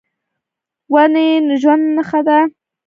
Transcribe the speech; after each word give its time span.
ونې 0.93 1.27
د 1.47 1.49
ژوند 1.61 1.85
نښه 1.95 2.19
ده. 2.27 2.39